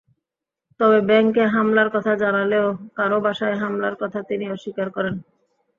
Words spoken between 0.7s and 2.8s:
তবে ব্যাংকে হামলার কথা জানালেও